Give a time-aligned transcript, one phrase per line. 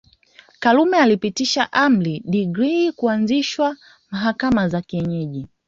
[0.59, 3.77] Karume alipitisha amri decree ya kuanzishwa
[4.11, 5.47] mahakama za kienyeji